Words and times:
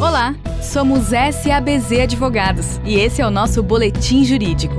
Olá, 0.00 0.34
somos 0.60 1.04
SABZ 1.04 2.00
Advogados 2.02 2.80
e 2.84 2.96
esse 2.96 3.22
é 3.22 3.26
o 3.26 3.30
nosso 3.30 3.62
Boletim 3.62 4.24
Jurídico. 4.24 4.74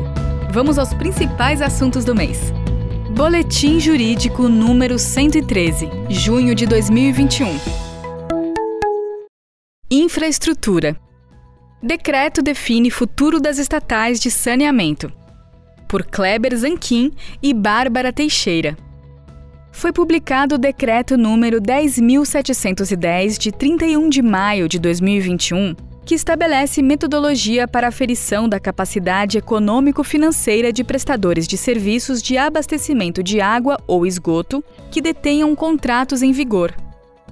Vamos 0.51 0.77
aos 0.77 0.93
principais 0.93 1.61
assuntos 1.61 2.03
do 2.03 2.13
mês. 2.13 2.51
Boletim 3.15 3.79
Jurídico 3.79 4.49
número 4.49 4.99
113, 4.99 5.89
junho 6.09 6.53
de 6.53 6.65
2021. 6.65 7.47
Infraestrutura. 9.89 10.99
Decreto 11.81 12.41
define 12.41 12.91
futuro 12.91 13.39
das 13.39 13.57
estatais 13.57 14.19
de 14.19 14.29
saneamento. 14.29 15.09
Por 15.87 16.03
Kleber 16.03 16.53
Zanquim 16.57 17.13
e 17.41 17.53
Bárbara 17.53 18.11
Teixeira 18.11 18.75
foi 19.75 19.91
publicado 19.91 20.55
o 20.55 20.57
decreto 20.57 21.17
número 21.17 21.59
10710 21.59 23.37
de 23.37 23.51
31 23.51 24.09
de 24.09 24.21
maio 24.21 24.69
de 24.69 24.79
2021, 24.79 25.75
que 26.05 26.15
estabelece 26.15 26.81
metodologia 26.81 27.67
para 27.67 27.89
aferição 27.89 28.47
da 28.47 28.57
capacidade 28.57 29.37
econômico-financeira 29.37 30.71
de 30.71 30.81
prestadores 30.81 31.45
de 31.45 31.57
serviços 31.57 32.21
de 32.21 32.37
abastecimento 32.37 33.21
de 33.21 33.41
água 33.41 33.77
ou 33.85 34.05
esgoto 34.05 34.63
que 34.89 35.01
detenham 35.01 35.53
contratos 35.53 36.23
em 36.23 36.31
vigor 36.31 36.73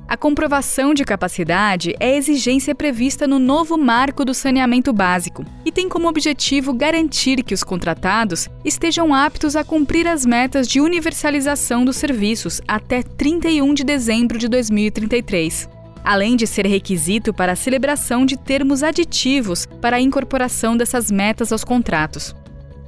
a 0.07 0.17
comprovação 0.17 0.93
de 0.93 1.03
capacidade 1.03 1.95
é 1.99 2.15
exigência 2.15 2.75
prevista 2.75 3.25
no 3.25 3.39
novo 3.39 3.77
marco 3.77 4.25
do 4.25 4.33
saneamento 4.33 4.91
básico 4.91 5.45
e 5.65 5.71
tem 5.71 5.87
como 5.87 6.07
objetivo 6.07 6.73
garantir 6.73 7.41
que 7.43 7.53
os 7.53 7.63
contratados 7.63 8.49
estejam 8.65 9.13
aptos 9.13 9.55
a 9.55 9.63
cumprir 9.63 10.07
as 10.07 10.25
metas 10.25 10.67
de 10.67 10.81
universalização 10.81 11.85
dos 11.85 11.95
serviços 11.95 12.61
até 12.67 13.01
31 13.01 13.73
de 13.73 13.83
dezembro 13.83 14.37
de 14.37 14.47
2033 14.47 15.69
além 16.03 16.35
de 16.35 16.45
ser 16.45 16.67
requisito 16.67 17.33
para 17.33 17.53
a 17.53 17.55
celebração 17.55 18.25
de 18.25 18.37
termos 18.37 18.83
aditivos 18.83 19.65
para 19.81 19.95
a 19.95 20.01
incorporação 20.01 20.75
dessas 20.75 21.09
metas 21.09 21.51
aos 21.53 21.63
contratos. 21.63 22.35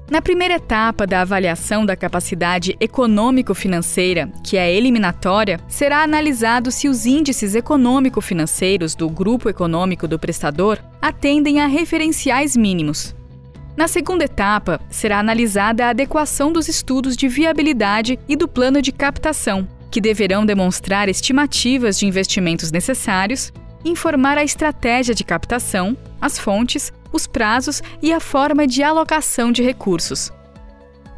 Na 0.08 0.22
primeira 0.22 0.56
etapa 0.56 1.08
da 1.08 1.22
avaliação 1.22 1.84
da 1.84 1.95
capacidade 1.95 2.78
econômico-financeira, 2.80 4.30
que 4.44 4.56
é 4.56 4.72
eliminatória, 4.72 5.59
será 5.67 6.03
analisado 6.03 6.70
se 6.70 6.88
os 6.88 7.08
índices 7.08 7.56
econômico-financeiros 7.56 8.94
do 8.94 9.09
grupo 9.09 9.50
econômico 9.50 10.08
do 10.08 10.20
prestador 10.20 10.78
atendem 11.02 11.59
a 11.59 11.66
referenciais 11.66 12.56
mínimos. 12.56 13.16
Na 13.76 13.88
segunda 13.88 14.26
etapa, 14.26 14.80
será 14.92 15.17
analisada 15.17 15.88
a 15.88 15.89
adequação 15.89 16.53
dos 16.53 16.67
estudos 16.67 17.17
de 17.17 17.28
viabilidade 17.28 18.20
e 18.28 18.36
do 18.36 18.48
plano 18.48 18.83
de 18.83 18.92
captação, 18.92 19.67
que 19.89 20.00
deverão 20.00 20.45
demonstrar 20.45 21.09
estimativas 21.09 21.98
de 21.98 22.06
investimentos 22.06 22.72
necessários, 22.72 23.52
informar 23.83 24.38
a 24.38 24.44
estratégia 24.44 25.16
de 25.16 25.23
captação, 25.23 25.98
as 26.22 26.38
fontes 26.38 26.94
os 27.16 27.25
prazos 27.25 27.81
e 28.02 28.11
a 28.11 28.19
forma 28.19 28.67
de 28.67 28.83
alocação 28.83 29.52
de 29.52 29.63
recursos. 29.63 30.31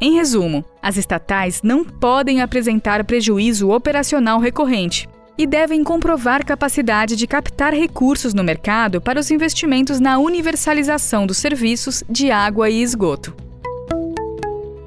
Em 0.00 0.14
resumo, 0.14 0.64
as 0.80 0.96
estatais 0.96 1.60
não 1.62 1.84
podem 1.84 2.40
apresentar 2.40 3.04
prejuízo 3.04 3.70
operacional 3.70 4.38
recorrente 4.38 5.08
e 5.36 5.46
devem 5.46 5.82
comprovar 5.82 6.44
capacidade 6.44 7.16
de 7.16 7.26
captar 7.26 7.72
recursos 7.72 8.32
no 8.32 8.44
mercado 8.44 9.00
para 9.00 9.18
os 9.18 9.30
investimentos 9.30 9.98
na 9.98 10.18
universalização 10.18 11.26
dos 11.26 11.38
serviços 11.38 12.04
de 12.08 12.30
água 12.30 12.70
e 12.70 12.80
esgoto. 12.80 13.34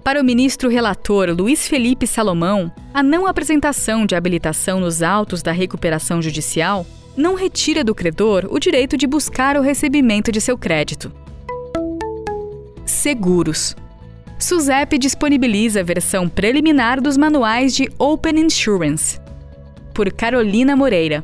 Para 0.03 0.21
o 0.21 0.23
ministro 0.23 0.69
relator 0.69 1.29
Luiz 1.35 1.67
Felipe 1.67 2.05
Salomão, 2.05 2.71
a 2.93 3.01
não 3.01 3.25
apresentação 3.25 4.05
de 4.05 4.15
habilitação 4.15 4.79
nos 4.79 5.01
autos 5.01 5.41
da 5.41 5.51
recuperação 5.51 6.21
judicial 6.21 6.85
não 7.17 7.33
retira 7.33 7.83
do 7.83 7.95
credor 7.95 8.47
o 8.51 8.59
direito 8.59 8.95
de 8.95 9.07
buscar 9.07 9.57
o 9.57 9.61
recebimento 9.61 10.31
de 10.31 10.39
seu 10.39 10.55
crédito. 10.55 11.11
Seguros. 12.85 13.75
SUSEP 14.37 14.99
disponibiliza 14.99 15.79
a 15.79 15.83
versão 15.83 16.29
preliminar 16.29 17.01
dos 17.01 17.17
manuais 17.17 17.73
de 17.73 17.89
Open 17.97 18.37
Insurance 18.41 19.24
por 19.95 20.11
Carolina 20.11 20.75
Moreira. 20.75 21.23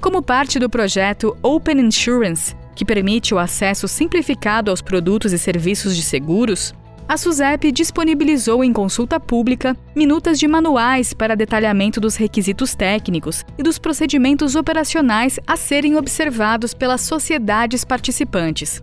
Como 0.00 0.22
parte 0.22 0.58
do 0.58 0.70
projeto 0.70 1.36
Open 1.42 1.80
Insurance, 1.80 2.54
que 2.76 2.84
permite 2.84 3.34
o 3.34 3.38
acesso 3.38 3.88
simplificado 3.88 4.70
aos 4.70 4.80
produtos 4.80 5.32
e 5.32 5.38
serviços 5.38 5.96
de 5.96 6.02
seguros, 6.02 6.72
a 7.08 7.16
SUSEP 7.16 7.72
disponibilizou 7.72 8.62
em 8.62 8.72
consulta 8.72 9.18
pública 9.18 9.76
minutas 9.94 10.38
de 10.38 10.46
manuais 10.46 11.12
para 11.12 11.36
detalhamento 11.36 12.00
dos 12.00 12.14
requisitos 12.14 12.74
técnicos 12.74 13.44
e 13.58 13.62
dos 13.62 13.78
procedimentos 13.78 14.54
operacionais 14.54 15.38
a 15.46 15.56
serem 15.56 15.96
observados 15.96 16.72
pelas 16.72 17.00
sociedades 17.00 17.84
participantes. 17.84 18.82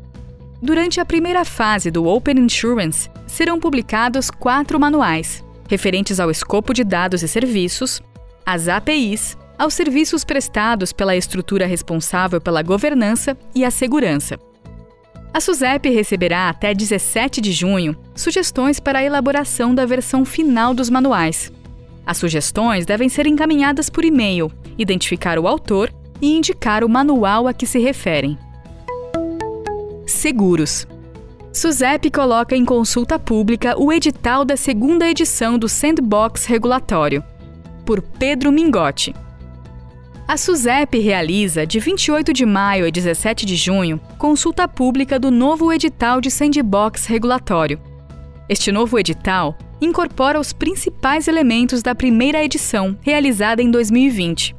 Durante 0.62 1.00
a 1.00 1.06
primeira 1.06 1.46
fase 1.46 1.90
do 1.90 2.06
Open 2.06 2.40
Insurance, 2.40 3.10
serão 3.28 3.60
publicados 3.60 4.30
quatro 4.30 4.80
manuais, 4.80 5.44
referentes 5.70 6.20
ao 6.20 6.32
escopo 6.32 6.74
de 6.74 6.84
dados 6.84 7.24
e 7.24 7.28
serviços, 7.28 8.02
às 8.46 8.68
APIs, 8.68 9.38
aos 9.58 9.74
serviços 9.74 10.24
prestados 10.24 10.92
pela 10.92 11.16
estrutura 11.16 11.66
responsável 11.66 12.42
pela 12.42 12.62
governança 12.62 13.38
e 13.56 13.64
a 13.64 13.72
segurança. 13.72 14.40
A 15.34 15.40
SUSEP 15.40 15.90
receberá 15.90 16.50
até 16.50 16.74
17 16.74 17.42
de 17.42 17.52
junho 17.52 17.98
sugestões 18.16 18.80
para 18.80 19.00
a 19.00 19.04
elaboração 19.04 19.74
da 19.74 19.86
versão 19.86 20.24
final 20.24 20.74
dos 20.74 20.90
manuais. 20.90 21.52
As 22.06 22.18
sugestões 22.18 22.86
devem 22.86 23.10
ser 23.10 23.26
encaminhadas 23.26 23.90
por 23.90 24.06
e-mail, 24.06 24.52
identificar 24.78 25.40
o 25.40 25.48
autor 25.48 25.92
e 26.22 26.36
indicar 26.36 26.84
o 26.84 26.90
manual 26.90 27.48
a 27.48 27.54
que 27.54 27.66
se 27.66 27.80
referem. 27.80 28.38
Seguros. 30.06 30.86
SUSEP 31.52 32.12
coloca 32.12 32.56
em 32.56 32.66
consulta 32.66 33.18
pública 33.18 33.80
o 33.80 33.92
edital 33.92 34.44
da 34.44 34.58
segunda 34.58 35.08
edição 35.08 35.58
do 35.58 35.70
Sandbox 35.70 36.46
Regulatório 36.46 37.24
por 37.86 38.02
Pedro 38.02 38.52
Mingotti. 38.52 39.14
A 40.28 40.38
SUSEP 40.38 41.00
realiza, 41.00 41.66
de 41.66 41.80
28 41.80 42.32
de 42.32 42.46
maio 42.46 42.88
a 42.88 42.90
17 42.90 43.46
de 43.46 43.56
junho, 43.56 44.00
consulta 44.18 44.68
pública 44.68 45.20
do 45.20 45.30
novo 45.30 45.72
edital 45.72 46.22
de 46.22 46.32
sandbox 46.32 47.06
regulatório. 47.06 47.80
Este 48.48 48.72
novo 48.72 48.98
edital 48.98 49.58
incorpora 49.82 50.40
os 50.40 50.54
principais 50.54 51.28
elementos 51.28 51.82
da 51.82 51.94
primeira 51.94 52.44
edição, 52.44 52.98
realizada 53.02 53.62
em 53.62 53.70
2020. 53.70 54.56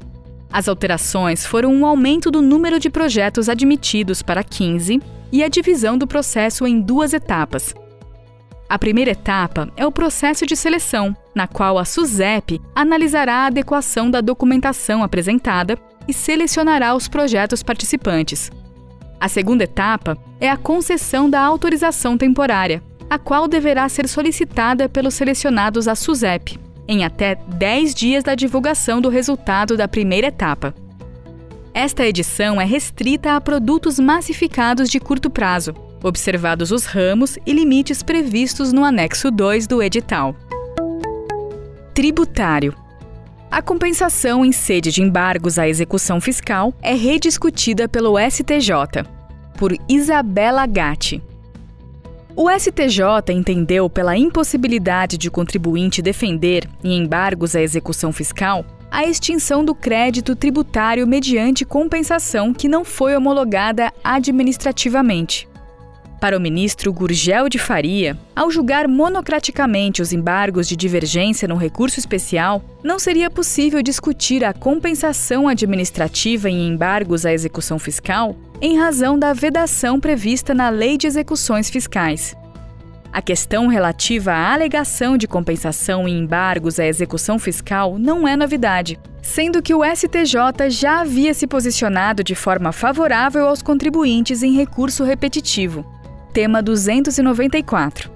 As 0.53 0.69
alterações 0.69 1.45
foram 1.47 1.75
um 1.75 1.85
aumento 1.87 2.31
do 2.31 2.43
número 2.43 2.79
de 2.79 2.91
projetos 2.91 3.49
admitidos 3.49 4.23
para 4.23 4.45
15 4.45 5.01
e 5.33 5.43
a 5.43 5.49
divisão 5.49 5.99
do 5.99 6.07
processo 6.07 6.67
em 6.67 6.81
duas 6.81 7.13
etapas. 7.13 7.75
A 8.69 8.79
primeira 8.79 9.11
etapa 9.11 9.69
é 9.77 9.87
o 9.87 9.91
processo 9.91 10.47
de 10.47 10.55
seleção, 10.55 11.17
na 11.35 11.47
qual 11.47 11.79
a 11.79 11.85
SUSEP 11.85 12.61
analisará 12.75 13.37
a 13.37 13.47
adequação 13.47 14.11
da 14.11 14.21
documentação 14.21 15.03
apresentada 15.03 15.79
e 16.07 16.13
selecionará 16.13 16.95
os 16.95 17.09
projetos 17.09 17.63
participantes. 17.63 18.51
A 19.21 19.29
segunda 19.29 19.65
etapa 19.65 20.19
é 20.41 20.51
a 20.51 20.57
concessão 20.57 21.31
da 21.31 21.41
autorização 21.41 22.19
temporária, 22.19 22.83
a 23.09 23.19
qual 23.19 23.49
deverá 23.49 23.89
ser 23.89 24.09
solicitada 24.09 24.89
pelos 24.89 25.15
selecionados 25.15 25.89
à 25.89 25.95
SUSEP, 25.95 26.59
em 26.87 27.05
até 27.05 27.35
10 27.35 27.95
dias 27.95 28.25
da 28.25 28.35
divulgação 28.35 29.01
do 29.01 29.09
resultado 29.09 29.77
da 29.77 29.89
primeira 29.89 30.27
etapa. 30.27 30.75
Esta 31.73 32.07
edição 32.07 32.61
é 32.61 32.65
restrita 32.65 33.35
a 33.35 33.41
produtos 33.41 33.99
massificados 33.99 34.89
de 34.89 35.01
curto 35.01 35.29
prazo, 35.29 35.75
observados 36.03 36.71
os 36.71 36.85
ramos 36.85 37.39
e 37.47 37.53
limites 37.53 38.03
previstos 38.03 38.73
no 38.73 38.85
anexo 38.85 39.31
2 39.31 39.67
do 39.67 39.83
edital. 39.83 40.37
Tributário. 41.95 42.75
A 43.49 43.63
compensação 43.63 44.45
em 44.45 44.51
sede 44.51 44.91
de 44.91 45.01
embargos 45.01 45.61
à 45.61 45.69
execução 45.69 46.21
fiscal 46.21 46.75
é 46.83 46.93
rediscutida 46.93 47.89
pelo 47.89 48.17
STJ. 48.19 49.05
Por 49.57 49.73
Isabela 49.89 50.67
Gatti. 50.67 51.23
O 52.35 52.51
STJ 52.51 53.33
entendeu 53.33 53.89
pela 53.89 54.17
impossibilidade 54.17 55.17
de 55.17 55.29
o 55.29 55.31
contribuinte 55.31 56.03
defender, 56.03 56.69
em 56.83 56.99
embargos 56.99 57.55
à 57.55 57.63
execução 57.63 58.13
fiscal, 58.13 58.67
a 58.91 59.05
extinção 59.05 59.65
do 59.65 59.73
crédito 59.73 60.35
tributário 60.35 61.07
mediante 61.07 61.65
compensação 61.65 62.53
que 62.53 62.67
não 62.67 62.85
foi 62.85 63.15
homologada 63.15 63.93
administrativamente. 64.03 65.49
Para 66.25 66.39
o 66.39 66.41
ministro 66.41 66.91
Gurgel 66.91 67.51
de 67.51 67.59
Faria, 67.59 68.19
ao 68.35 68.51
julgar 68.51 68.89
monocraticamente 68.89 70.01
os 70.01 70.11
embargos 70.11 70.67
de 70.67 70.75
divergência 70.75 71.47
no 71.47 71.55
recurso 71.55 72.01
especial, 72.01 72.65
não 72.83 72.99
seria 72.99 73.29
possível 73.29 73.83
discutir 73.83 74.43
a 74.43 74.55
compensação 74.55 75.47
administrativa 75.47 76.49
em 76.49 76.67
embargos 76.67 77.27
à 77.27 77.33
execução 77.35 77.79
fiscal 77.79 78.35
em 78.59 78.79
razão 78.79 79.19
da 79.19 79.35
vedação 79.35 80.01
prevista 80.01 80.55
na 80.55 80.71
Lei 80.71 80.97
de 80.97 81.07
Execuções 81.07 81.69
Fiscais. 81.69 82.35
A 83.13 83.21
questão 83.21 83.67
relativa 83.67 84.33
à 84.33 84.55
alegação 84.55 85.19
de 85.19 85.29
compensação 85.29 86.09
em 86.09 86.21
embargos 86.21 86.81
à 86.81 86.87
execução 86.87 87.39
fiscal 87.39 87.99
não 87.99 88.27
é 88.27 88.35
novidade, 88.35 88.99
sendo 89.21 89.61
que 89.61 89.75
o 89.75 89.85
STJ 89.85 90.71
já 90.71 91.03
havia 91.03 91.35
se 91.35 91.47
posicionado 91.47 92.25
de 92.25 92.35
forma 92.35 92.73
favorável 92.73 93.47
aos 93.47 93.61
contribuintes 93.61 94.43
em 94.43 94.57
recurso 94.57 95.05
repetitivo, 95.05 95.94
tema 96.35 96.61
294. 96.61 98.11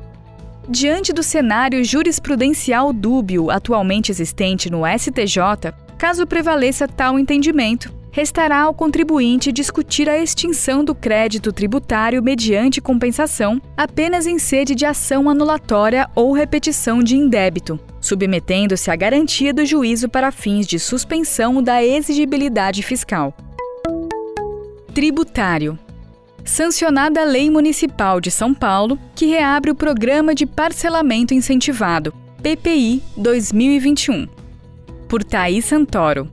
Diante 0.69 1.13
do 1.13 1.23
cenário 1.23 1.85
jurisprudencial 1.85 2.93
dúbio 2.93 3.49
atualmente 3.49 4.11
existente 4.11 4.69
no 4.69 4.83
STJ, 4.85 5.73
caso 5.97 6.27
prevaleça 6.27 6.89
tal 6.89 7.17
entendimento, 7.17 7.95
restará 8.11 8.63
ao 8.63 8.75
contribuinte 8.75 9.53
discutir 9.53 10.09
a 10.09 10.19
extinção 10.19 10.85
do 10.85 10.97
crédito 10.97 11.53
tributário 11.53 12.21
mediante 12.21 12.81
compensação 12.81 13.63
apenas 13.77 14.27
em 14.27 14.37
sede 14.37 14.75
de 14.75 14.85
ação 14.85 15.31
anulatória 15.31 16.11
ou 16.17 16.33
repetição 16.33 17.01
de 17.01 17.17
indébito, 17.17 17.79
submetendo-se 18.01 18.91
à 18.91 18.97
garantia 18.97 19.55
do 19.55 19.65
juízo 19.65 20.09
para 20.09 20.33
fins 20.33 20.67
de 20.67 20.81
suspensão 20.81 21.63
da 21.63 21.85
exigibilidade 21.85 22.83
fiscal. 22.83 23.33
Tributário 24.93 25.79
sancionada 26.45 27.23
a 27.23 27.25
Lei 27.25 27.51
Municipal 27.51 28.21
de 28.21 28.31
São 28.31 28.55
Paulo, 28.55 28.99
que 29.15 29.27
reabre 29.27 29.71
o 29.71 29.75
Programa 29.75 30.35
de 30.35 30.47
Parcelamento 30.47 31.35
Incentivado, 31.35 32.15
PPI 32.43 33.03
2021. 33.17 34.27
Por 35.09 35.25
Thaís 35.25 35.65
Santoro. 35.65 36.31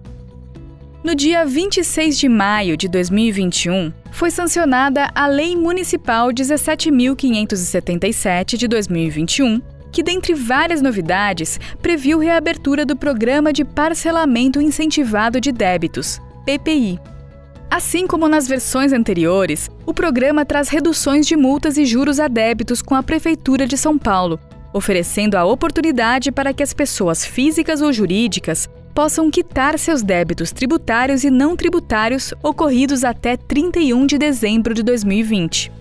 No 1.03 1.13
dia 1.13 1.45
26 1.45 2.17
de 2.17 2.27
maio 2.27 2.75
de 2.75 2.87
2021, 2.87 3.93
foi 4.11 4.31
sancionada 4.31 5.11
a 5.13 5.27
Lei 5.27 5.55
Municipal 5.55 6.29
17.577 6.29 8.57
de 8.57 8.67
2021, 8.67 9.61
que, 9.91 10.01
dentre 10.01 10.33
várias 10.33 10.81
novidades, 10.81 11.59
previu 11.81 12.17
reabertura 12.17 12.83
do 12.85 12.95
Programa 12.95 13.53
de 13.53 13.63
Parcelamento 13.63 14.59
Incentivado 14.59 15.39
de 15.39 15.51
Débitos, 15.51 16.19
PPI, 16.43 16.99
Assim 17.69 18.07
como 18.07 18.27
nas 18.27 18.47
versões 18.47 18.94
anteriores, 18.94 19.69
o 19.85 19.94
programa 19.94 20.45
traz 20.45 20.69
reduções 20.69 21.25
de 21.25 21.35
multas 21.35 21.77
e 21.77 21.85
juros 21.85 22.19
a 22.19 22.27
débitos 22.27 22.81
com 22.81 22.95
a 22.95 23.03
Prefeitura 23.03 23.67
de 23.67 23.77
São 23.77 23.97
Paulo, 23.97 24.39
oferecendo 24.73 25.35
a 25.35 25.45
oportunidade 25.45 26.31
para 26.31 26.53
que 26.53 26.63
as 26.63 26.73
pessoas 26.73 27.25
físicas 27.25 27.81
ou 27.81 27.91
jurídicas 27.91 28.69
possam 28.94 29.29
quitar 29.29 29.77
seus 29.77 30.01
débitos 30.01 30.53
tributários 30.53 31.25
e 31.25 31.29
não 31.29 31.56
tributários 31.56 32.33
ocorridos 32.41 33.03
até 33.03 33.35
31 33.35 34.06
de 34.06 34.17
dezembro 34.17 34.73
de 34.73 34.81
2020. 34.81 35.71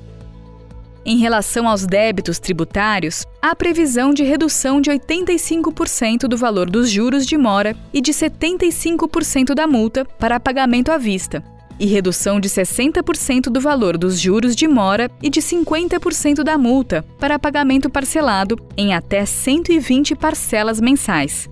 Em 1.06 1.18
relação 1.18 1.68
aos 1.68 1.86
débitos 1.86 2.38
tributários, 2.38 3.24
há 3.40 3.54
previsão 3.54 4.14
de 4.14 4.24
redução 4.24 4.80
de 4.80 4.90
85% 4.90 6.20
do 6.26 6.36
valor 6.36 6.68
dos 6.68 6.90
juros 6.90 7.26
de 7.26 7.36
mora 7.36 7.76
e 7.92 8.00
de 8.00 8.10
75% 8.10 9.54
da 9.54 9.66
multa 9.66 10.04
para 10.18 10.40
pagamento 10.40 10.90
à 10.90 10.96
vista, 10.96 11.44
e 11.78 11.86
redução 11.86 12.40
de 12.40 12.48
60% 12.48 13.44
do 13.44 13.60
valor 13.60 13.98
dos 13.98 14.18
juros 14.18 14.56
de 14.56 14.68
mora 14.68 15.10
e 15.22 15.30
de 15.30 15.40
50% 15.40 16.42
da 16.42 16.58
multa 16.58 17.04
para 17.18 17.38
pagamento 17.38 17.90
parcelado 17.90 18.56
em 18.76 18.94
até 18.94 19.24
120 19.24 20.14
parcelas 20.14 20.80
mensais. 20.80 21.48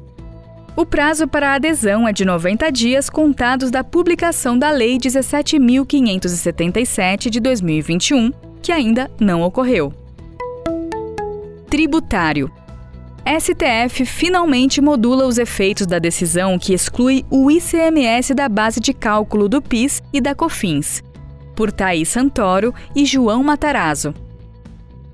O 0.74 0.86
prazo 0.86 1.28
para 1.28 1.54
adesão 1.54 2.08
é 2.08 2.12
de 2.12 2.24
90 2.24 2.72
dias 2.72 3.10
contados 3.10 3.70
da 3.70 3.84
publicação 3.84 4.58
da 4.58 4.70
Lei 4.70 4.96
17.577 4.96 7.28
de 7.28 7.38
2021, 7.40 8.32
que 8.62 8.72
ainda 8.72 9.10
não 9.20 9.42
ocorreu. 9.42 9.92
Tributário 11.68 12.50
STF 13.24 14.04
finalmente 14.04 14.80
modula 14.80 15.26
os 15.26 15.38
efeitos 15.38 15.86
da 15.86 16.00
decisão 16.00 16.58
que 16.58 16.74
exclui 16.74 17.24
o 17.30 17.48
ICMS 17.50 18.34
da 18.34 18.48
base 18.48 18.80
de 18.80 18.92
cálculo 18.92 19.48
do 19.48 19.62
PIS 19.62 20.02
e 20.12 20.20
da 20.20 20.34
COFINS, 20.34 21.04
por 21.54 21.70
Thaís 21.70 22.08
Santoro 22.08 22.74
e 22.96 23.04
João 23.04 23.44
Matarazzo. 23.44 24.12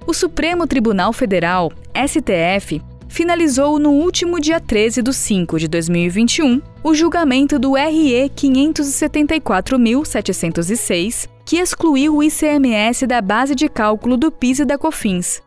O 0.06 0.14
Supremo 0.14 0.66
Tribunal 0.66 1.12
Federal, 1.12 1.70
STF, 1.94 2.80
finalizou 3.08 3.78
no 3.78 3.90
último 3.90 4.40
dia 4.40 4.58
13 4.58 5.02
de 5.02 5.12
5 5.12 5.58
de 5.58 5.68
2021 5.68 6.62
o 6.82 6.94
julgamento 6.94 7.58
do 7.58 7.74
RE 7.74 8.30
574.706, 8.30 11.28
que 11.44 11.58
excluiu 11.58 12.16
o 12.16 12.22
ICMS 12.22 13.06
da 13.06 13.20
base 13.20 13.54
de 13.54 13.68
cálculo 13.68 14.16
do 14.16 14.32
PIS 14.32 14.60
e 14.60 14.64
da 14.64 14.78
COFINS. 14.78 15.42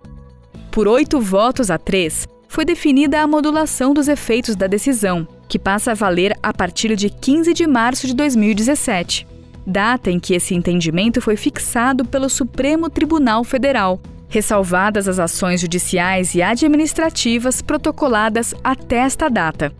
Por 0.71 0.87
oito 0.87 1.19
votos 1.19 1.71
a 1.71 1.77
três, 1.77 2.25
foi 2.51 2.65
definida 2.65 3.21
a 3.21 3.25
modulação 3.25 3.93
dos 3.93 4.09
efeitos 4.09 4.57
da 4.57 4.67
decisão, 4.67 5.25
que 5.47 5.57
passa 5.57 5.91
a 5.91 5.93
valer 5.93 6.37
a 6.43 6.53
partir 6.53 6.97
de 6.97 7.09
15 7.09 7.53
de 7.53 7.65
março 7.65 8.05
de 8.05 8.13
2017, 8.13 9.25
data 9.65 10.11
em 10.11 10.19
que 10.19 10.33
esse 10.33 10.53
entendimento 10.53 11.21
foi 11.21 11.37
fixado 11.37 12.03
pelo 12.03 12.29
Supremo 12.29 12.89
Tribunal 12.89 13.45
Federal, 13.45 14.01
ressalvadas 14.27 15.07
as 15.07 15.17
ações 15.17 15.61
judiciais 15.61 16.35
e 16.35 16.41
administrativas 16.41 17.61
protocoladas 17.61 18.53
até 18.61 18.97
esta 18.97 19.29
data. 19.29 19.71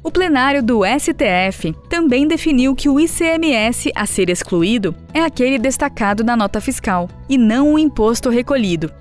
O 0.00 0.08
plenário 0.08 0.62
do 0.62 0.82
STF 0.84 1.74
também 1.90 2.28
definiu 2.28 2.76
que 2.76 2.88
o 2.88 3.00
ICMS 3.00 3.90
a 3.96 4.06
ser 4.06 4.30
excluído 4.30 4.94
é 5.12 5.22
aquele 5.22 5.58
destacado 5.58 6.22
na 6.22 6.36
nota 6.36 6.60
fiscal, 6.60 7.10
e 7.28 7.36
não 7.36 7.74
o 7.74 7.78
imposto 7.80 8.30
recolhido, 8.30 8.92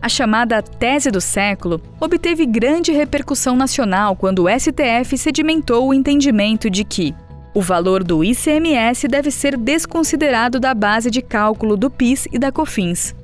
a 0.00 0.08
chamada 0.08 0.62
tese 0.62 1.10
do 1.10 1.20
século 1.20 1.80
obteve 2.00 2.46
grande 2.46 2.92
repercussão 2.92 3.56
nacional 3.56 4.14
quando 4.14 4.44
o 4.44 4.48
STF 4.48 5.16
sedimentou 5.16 5.88
o 5.88 5.94
entendimento 5.94 6.68
de 6.68 6.84
que 6.84 7.14
o 7.54 7.62
valor 7.62 8.04
do 8.04 8.22
ICMS 8.22 9.08
deve 9.08 9.30
ser 9.30 9.56
desconsiderado 9.56 10.60
da 10.60 10.74
base 10.74 11.10
de 11.10 11.22
cálculo 11.22 11.76
do 11.76 11.90
PIS 11.90 12.28
e 12.30 12.38
da 12.38 12.52
COFINS. 12.52 13.14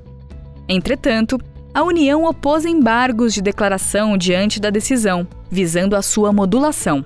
Entretanto, 0.67 1.39
a 1.75 1.83
União 1.83 2.25
opôs 2.25 2.65
embargos 2.65 3.35
de 3.35 3.43
declaração 3.43 4.17
diante 4.17 4.59
da 4.59 4.71
decisão, 4.71 5.27
visando 5.51 5.95
a 5.95 6.01
sua 6.01 6.33
modulação. 6.33 7.05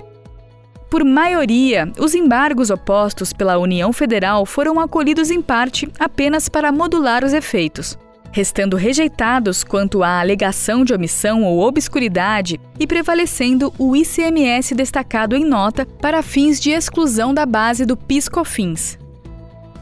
Por 0.88 1.04
maioria, 1.04 1.90
os 1.98 2.14
embargos 2.14 2.70
opostos 2.70 3.32
pela 3.32 3.58
União 3.58 3.92
Federal 3.92 4.46
foram 4.46 4.78
acolhidos 4.78 5.28
em 5.28 5.42
parte 5.42 5.88
apenas 5.98 6.48
para 6.48 6.70
modular 6.70 7.24
os 7.24 7.32
efeitos 7.32 7.98
restando 8.36 8.76
rejeitados 8.76 9.64
quanto 9.64 10.02
à 10.02 10.20
alegação 10.20 10.84
de 10.84 10.92
omissão 10.92 11.42
ou 11.42 11.62
obscuridade 11.62 12.60
e 12.78 12.86
prevalecendo 12.86 13.72
o 13.78 13.96
ICMS 13.96 14.74
destacado 14.74 15.34
em 15.34 15.42
nota 15.42 15.86
para 15.86 16.22
fins 16.22 16.60
de 16.60 16.70
exclusão 16.70 17.32
da 17.32 17.46
base 17.46 17.86
do 17.86 17.96
PIS/COFINS. 17.96 18.98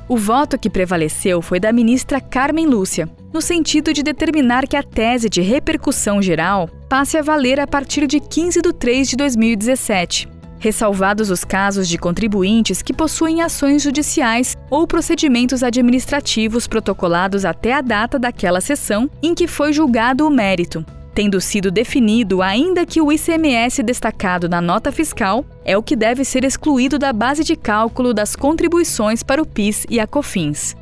O 0.08 0.16
voto 0.16 0.56
que 0.56 0.70
prevaleceu 0.70 1.42
foi 1.42 1.58
da 1.58 1.73
ministra 1.73 2.20
Carmen 2.20 2.66
Lúcia, 2.66 3.08
no 3.32 3.42
sentido 3.42 3.92
de 3.92 4.04
determinar 4.04 4.68
que 4.68 4.76
a 4.76 4.84
tese 4.84 5.28
de 5.28 5.40
repercussão 5.40 6.23
geral 6.23 6.70
passe 6.88 7.18
a 7.18 7.23
valer 7.23 7.58
a 7.58 7.66
partir 7.66 8.06
de 8.06 8.20
15 8.20 8.62
de 8.62 8.73
3 8.73 9.08
de 9.08 9.16
2017, 9.16 10.28
ressalvados 10.64 11.28
os 11.28 11.44
casos 11.44 11.87
de 11.87 11.99
contribuintes 11.99 12.80
que 12.80 12.94
possuem 12.94 13.42
ações 13.42 13.83
judiciais 13.83 14.56
ou 14.71 14.87
procedimentos 14.87 15.62
administrativos 15.62 16.66
protocolados 16.66 17.44
até 17.44 17.75
a 17.75 17.83
data 17.83 18.18
daquela 18.18 18.62
sessão 18.62 19.11
em 19.23 19.35
que 19.35 19.47
foi 19.47 19.75
julgado 19.75 20.26
o 20.26 20.30
mérito, 20.30 20.83
tendo 21.14 21.38
sido 21.38 21.71
definido 21.71 22.40
ainda 22.40 22.87
que 22.87 22.99
o 22.99 23.12
ICMS 23.12 23.83
destacado 23.83 24.49
na 24.49 24.62
nota 24.62 24.90
fiscal 24.90 25.44
é 25.66 25.76
o 25.76 25.83
que 25.83 25.94
deve 25.94 26.25
ser 26.25 26.44
excluído 26.44 26.99
da 26.99 27.12
base 27.12 27.44
de 27.44 27.56
cálculo 27.56 28.14
das 28.14 28.35
contribuições 28.35 29.23
para 29.23 29.42
o 29.42 29.47
PIS 29.47 29.85
e 29.90 30.00
a 30.00 30.06
COFINS. 30.06 30.75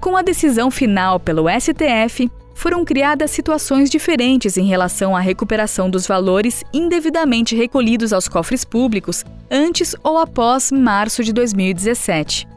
Com 0.00 0.16
a 0.16 0.22
decisão 0.22 0.70
final 0.70 1.18
pelo 1.18 1.46
STF, 1.48 2.30
foram 2.54 2.84
criadas 2.84 3.30
situações 3.30 3.90
diferentes 3.90 4.56
em 4.56 4.66
relação 4.66 5.16
à 5.16 5.20
recuperação 5.20 5.88
dos 5.88 6.06
valores 6.06 6.62
indevidamente 6.72 7.56
recolhidos 7.56 8.12
aos 8.12 8.28
cofres 8.28 8.64
públicos 8.64 9.24
antes 9.50 9.94
ou 10.02 10.18
após 10.18 10.70
março 10.70 11.22
de 11.22 11.32
2017. 11.32 12.48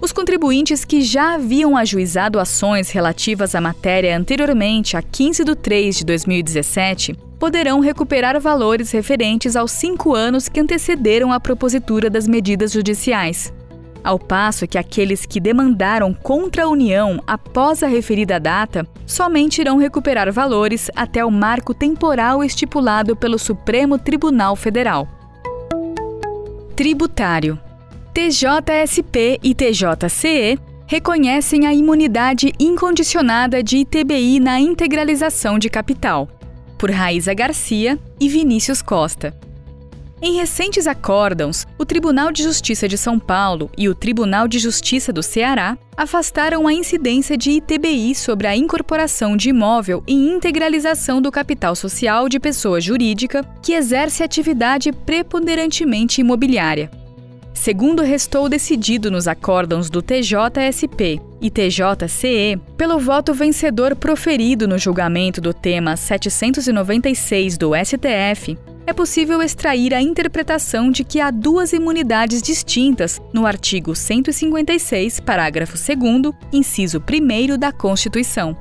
Os 0.00 0.10
contribuintes 0.10 0.84
que 0.84 1.00
já 1.00 1.34
haviam 1.34 1.76
ajuizado 1.76 2.40
ações 2.40 2.90
relativas 2.90 3.54
à 3.54 3.60
matéria 3.60 4.18
anteriormente 4.18 4.96
a 4.96 5.02
15 5.02 5.44
de 5.44 5.54
3 5.54 5.98
de 5.98 6.04
2017 6.04 7.14
poderão 7.38 7.78
recuperar 7.78 8.40
valores 8.40 8.90
referentes 8.90 9.54
aos 9.54 9.70
cinco 9.70 10.14
anos 10.14 10.48
que 10.48 10.58
antecederam 10.58 11.32
a 11.32 11.38
propositura 11.38 12.10
das 12.10 12.26
medidas 12.26 12.72
judiciais. 12.72 13.52
Ao 14.04 14.18
passo 14.18 14.66
que 14.66 14.76
aqueles 14.76 15.24
que 15.24 15.38
demandaram 15.38 16.12
contra 16.12 16.64
a 16.64 16.68
União 16.68 17.22
após 17.26 17.82
a 17.82 17.86
referida 17.86 18.40
data 18.40 18.86
somente 19.06 19.60
irão 19.60 19.76
recuperar 19.76 20.32
valores 20.32 20.90
até 20.96 21.24
o 21.24 21.30
marco 21.30 21.72
temporal 21.72 22.42
estipulado 22.42 23.14
pelo 23.14 23.38
Supremo 23.38 23.98
Tribunal 23.98 24.56
Federal. 24.56 25.06
Tributário 26.74 27.60
TJSP 28.12 29.38
e 29.42 29.54
TJCE 29.54 30.58
reconhecem 30.86 31.66
a 31.66 31.72
imunidade 31.72 32.52
incondicionada 32.60 33.62
de 33.62 33.78
ITBI 33.78 34.38
na 34.38 34.60
integralização 34.60 35.58
de 35.58 35.70
capital, 35.70 36.28
por 36.76 36.90
Raíza 36.90 37.32
Garcia 37.32 37.98
e 38.20 38.28
Vinícius 38.28 38.82
Costa. 38.82 39.34
Em 40.24 40.34
recentes 40.34 40.86
acórdãos, 40.86 41.66
o 41.76 41.84
Tribunal 41.84 42.30
de 42.30 42.44
Justiça 42.44 42.86
de 42.86 42.96
São 42.96 43.18
Paulo 43.18 43.68
e 43.76 43.88
o 43.88 43.94
Tribunal 43.94 44.46
de 44.46 44.60
Justiça 44.60 45.12
do 45.12 45.20
Ceará 45.20 45.76
afastaram 45.96 46.68
a 46.68 46.72
incidência 46.72 47.36
de 47.36 47.50
ITBI 47.50 48.14
sobre 48.14 48.46
a 48.46 48.56
incorporação 48.56 49.36
de 49.36 49.48
imóvel 49.48 50.00
e 50.06 50.14
integralização 50.14 51.20
do 51.20 51.32
capital 51.32 51.74
social 51.74 52.28
de 52.28 52.38
pessoa 52.38 52.80
jurídica 52.80 53.44
que 53.60 53.72
exerce 53.72 54.22
atividade 54.22 54.92
preponderantemente 54.92 56.20
imobiliária. 56.20 56.88
Segundo 57.52 58.04
restou 58.04 58.48
decidido 58.48 59.10
nos 59.10 59.26
acórdãos 59.26 59.90
do 59.90 60.00
TJSP 60.00 61.20
e 61.40 61.50
TJCE, 61.50 62.60
pelo 62.76 62.98
voto 63.00 63.34
vencedor 63.34 63.96
proferido 63.96 64.68
no 64.68 64.78
julgamento 64.78 65.40
do 65.40 65.52
tema 65.52 65.96
796 65.96 67.58
do 67.58 67.72
STF, 67.74 68.56
é 68.86 68.92
possível 68.92 69.40
extrair 69.40 69.94
a 69.94 70.00
interpretação 70.00 70.90
de 70.90 71.04
que 71.04 71.20
há 71.20 71.30
duas 71.30 71.72
imunidades 71.72 72.42
distintas 72.42 73.20
no 73.32 73.46
artigo 73.46 73.94
156, 73.94 75.20
parágrafo 75.20 75.76
2, 75.76 76.34
inciso 76.52 76.98
1 76.98 77.58
da 77.58 77.72
Constituição. 77.72 78.56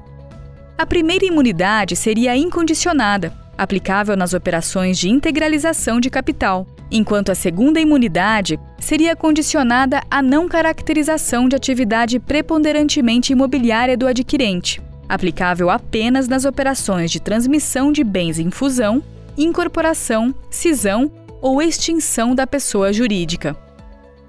A 0.77 0.85
primeira 0.85 1.25
imunidade 1.25 1.95
seria 1.95 2.35
incondicionada, 2.35 3.33
aplicável 3.57 4.15
nas 4.15 4.33
operações 4.33 4.97
de 4.97 5.09
integralização 5.09 5.99
de 5.99 6.09
capital, 6.09 6.65
enquanto 6.89 7.31
a 7.31 7.35
segunda 7.35 7.79
imunidade 7.79 8.59
seria 8.79 9.15
condicionada 9.15 10.01
à 10.09 10.21
não 10.21 10.47
caracterização 10.47 11.47
de 11.47 11.55
atividade 11.55 12.19
preponderantemente 12.19 13.31
imobiliária 13.31 13.95
do 13.95 14.07
adquirente, 14.07 14.81
aplicável 15.07 15.69
apenas 15.69 16.27
nas 16.27 16.45
operações 16.45 17.11
de 17.11 17.19
transmissão 17.19 17.91
de 17.91 18.03
bens 18.03 18.39
em 18.39 18.49
fusão, 18.49 19.03
incorporação, 19.37 20.33
cisão 20.49 21.11
ou 21.41 21.61
extinção 21.61 22.35
da 22.35 22.45
pessoa 22.45 22.93
jurídica. 22.93 23.55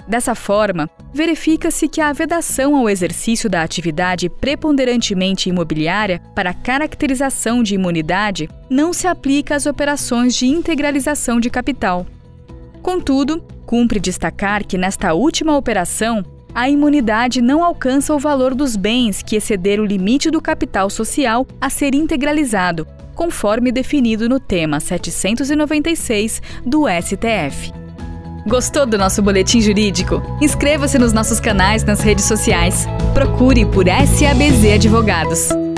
Dessa 0.09 0.35
forma, 0.35 0.91
verifica-se 1.15 1.87
que 1.87 2.01
a 2.01 2.13
vedação 2.13 2.75
ao 2.75 2.89
exercício 2.89 3.49
da 3.49 3.63
atividade 3.63 4.29
preponderantemente 4.29 5.49
imobiliária 5.49 6.21
para 6.35 6.53
caracterização 6.53 7.63
de 7.63 7.75
imunidade 7.75 8.49
não 8.69 8.93
se 8.93 9.07
aplica 9.07 9.55
às 9.55 9.67
operações 9.67 10.35
de 10.35 10.47
integralização 10.47 11.39
de 11.39 11.49
capital, 11.49 12.05
Contudo, 12.83 13.41
cumpre 13.65 14.01
destacar 14.01 14.67
que 14.67 14.77
nesta 14.77 15.15
última 15.15 15.57
operação, 15.57 16.25
a 16.53 16.69
imunidade 16.69 17.41
não 17.41 17.65
alcança 17.65 18.13
o 18.13 18.19
valor 18.19 18.55
dos 18.55 18.75
bens 18.77 19.23
que 19.23 19.37
exceder 19.37 19.81
o 19.81 19.87
limite 19.87 20.31
do 20.31 20.43
capital 20.43 20.91
social 20.91 21.47
a 21.61 21.71
ser 21.71 21.95
integralizado, 21.95 22.87
conforme 23.15 23.73
definido 23.73 24.29
no 24.29 24.41
tema 24.41 24.81
796 24.81 26.43
do 26.65 26.85
STF. 26.89 27.73
Gostou 28.47 28.85
do 28.85 28.99
nosso 28.99 29.23
boletim 29.23 29.61
jurídico? 29.61 30.21
Inscreva-se 30.41 30.99
nos 30.99 31.13
nossos 31.13 31.39
canais 31.39 31.85
nas 31.85 32.01
redes 32.01 32.25
sociais. 32.25 32.87
Procure 33.15 33.65
por 33.67 33.85
SABZ 33.87 34.75
Advogados. 34.75 35.72